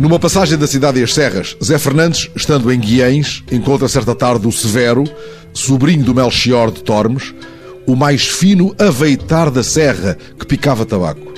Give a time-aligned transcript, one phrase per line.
[0.00, 4.48] Numa passagem da cidade e as serras, Zé Fernandes, estando em Guiães, encontra certa tarde
[4.48, 5.04] o Severo,
[5.52, 7.34] sobrinho do Melchior de Tormes,
[7.86, 11.34] o mais fino aveitar da serra que picava tabaco.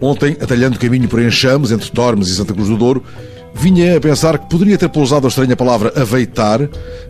[0.00, 3.04] Ontem, atalhando caminho por Enxames, entre Tormes e Santa Cruz do Douro,
[3.54, 6.60] vinha a pensar que poderia ter pousado a estranha palavra aveitar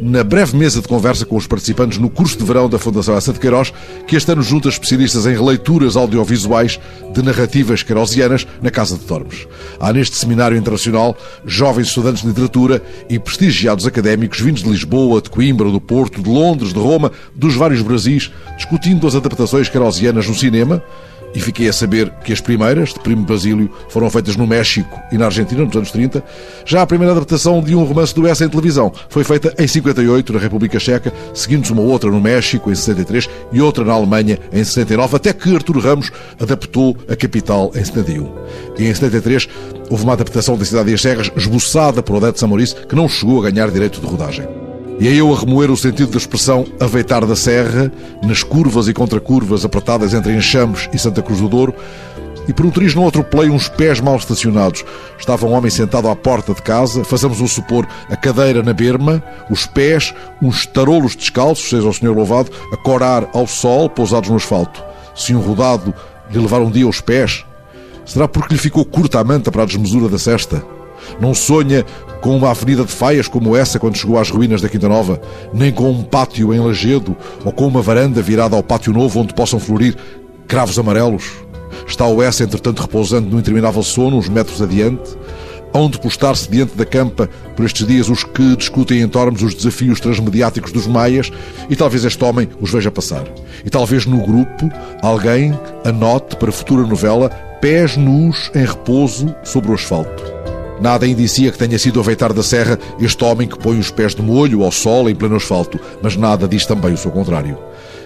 [0.00, 3.32] na breve mesa de conversa com os participantes no curso de verão da Fundação Essa
[3.32, 3.72] de Queiroz,
[4.06, 6.80] que este ano junta especialistas em leituras audiovisuais
[7.12, 9.46] de narrativas queirosianas na Casa de Tormes.
[9.78, 15.30] Há neste seminário internacional jovens estudantes de literatura e prestigiados académicos vindos de Lisboa, de
[15.30, 20.34] Coimbra, do Porto, de Londres, de Roma, dos vários Brasis, discutindo as adaptações queirosianas no
[20.34, 20.82] cinema,
[21.34, 25.18] e fiquei a saber que as primeiras, de Primo Basílio, foram feitas no México e
[25.18, 26.22] na Argentina nos anos 30.
[26.64, 30.32] Já a primeira adaptação de um romance do Essa em televisão foi feita em 58
[30.32, 34.64] na República Checa, seguindo-se uma outra no México em 63 e outra na Alemanha em
[34.64, 38.32] 69, até que Artur Ramos adaptou a Capital em 71.
[38.78, 39.48] E em 73
[39.88, 43.44] houve uma adaptação da Cidade e as Serras esboçada por Odete Samoris, que não chegou
[43.44, 44.59] a ganhar direito de rodagem.
[45.00, 47.90] E aí eu a remoer o sentido da expressão aveitar da serra,
[48.22, 51.74] nas curvas e contracurvas apertadas entre Enxames e Santa Cruz do Douro,
[52.46, 54.84] e por um triz não atropelei uns pés mal estacionados.
[55.18, 59.24] Estava um homem sentado à porta de casa, fazemos o supor a cadeira na berma,
[59.48, 64.36] os pés, uns tarolos descalços, seja o Senhor louvado, a corar ao sol, pousados no
[64.36, 64.84] asfalto.
[65.14, 65.94] Se um rodado
[66.30, 67.46] lhe levar um dia os pés,
[68.04, 70.62] será porque lhe ficou curta a manta para a desmesura da cesta?
[71.20, 71.84] Não sonha
[72.20, 75.20] com uma avenida de faias como essa quando chegou às ruínas da Quinta Nova,
[75.52, 79.34] nem com um pátio em lajedo ou com uma varanda virada ao pátio novo onde
[79.34, 79.96] possam florir
[80.46, 81.32] cravos amarelos.
[81.86, 85.16] Está o essa, entretanto, repousando no interminável sono, uns metros adiante,
[85.72, 90.00] onde postar-se diante da campa por estes dias os que discutem em tornos os desafios
[90.00, 91.30] transmediáticos dos maias
[91.68, 93.24] e talvez este homem os veja passar.
[93.64, 94.70] E talvez no grupo
[95.02, 100.40] alguém anote para futura novela pés nus em repouso sobre o asfalto.
[100.80, 104.22] Nada indicia que tenha sido aveitar da serra este homem que põe os pés de
[104.22, 107.58] molho ao sol em pleno asfalto, mas nada diz também o seu contrário.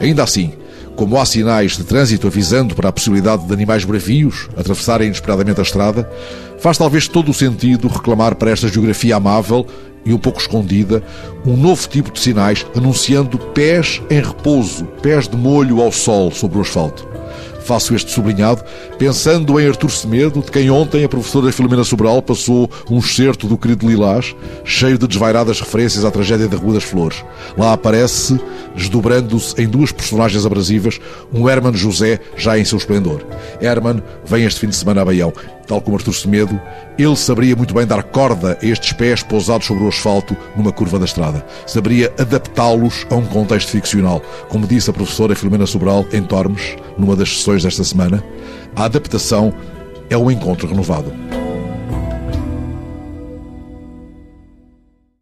[0.00, 0.52] Ainda assim,
[0.96, 5.62] como há sinais de trânsito avisando para a possibilidade de animais bravios atravessarem inesperadamente a
[5.62, 6.10] estrada,
[6.58, 9.64] faz talvez todo o sentido reclamar para esta geografia amável
[10.04, 11.02] e um pouco escondida
[11.44, 16.58] um novo tipo de sinais anunciando pés em repouso, pés de molho ao sol sobre
[16.58, 17.15] o asfalto.
[17.66, 18.62] Faço este sublinhado
[18.96, 23.58] pensando em Artur Semedo, de quem ontem a professora Filomena Sobral passou um excerto do
[23.58, 27.24] querido Lilás, cheio de desvairadas referências à tragédia da Rua das Flores.
[27.58, 28.38] Lá aparece,
[28.76, 31.00] desdobrando-se em duas personagens abrasivas,
[31.34, 33.26] um Herman José já em seu esplendor.
[33.60, 35.32] Herman vem este fim de semana a Baião.
[35.66, 36.60] Tal como Artur Semedo,
[36.96, 40.98] ele saberia muito bem dar corda a estes pés pousados sobre o asfalto numa curva
[40.98, 41.44] da estrada.
[41.66, 44.22] Saberia adaptá-los a um contexto ficcional.
[44.48, 48.22] Como disse a professora Filomena Sobral em Tormes, numa das sessões desta semana,
[48.76, 49.52] a adaptação
[50.08, 51.12] é um encontro renovado.